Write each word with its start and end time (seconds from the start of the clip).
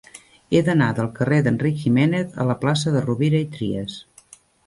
He 0.53 0.61
d'anar 0.67 0.85
del 0.99 1.09
carrer 1.19 1.37
d'Enric 1.47 1.77
Giménez 1.83 2.33
a 2.43 2.47
la 2.53 2.57
plaça 2.65 2.95
de 2.97 3.05
Rovira 3.05 3.43
i 3.49 3.49
Trias. 3.59 4.01